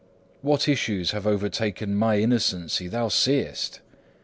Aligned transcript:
What 0.41 0.67
issues 0.67 1.11
have 1.11 1.27
overtaken 1.27 1.93
my 1.93 2.17
innocency 2.17 2.87
thou 2.87 3.07
seest. 3.09 3.81